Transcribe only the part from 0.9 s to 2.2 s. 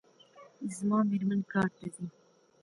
میرمن کار ته ځي